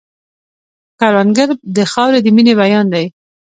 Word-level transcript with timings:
کروندګر 0.99 1.47
د 1.75 1.77
خاورې 1.91 2.19
د 2.23 2.27
مینې 2.35 2.53
بیان 2.61 2.85
دی 2.93 3.05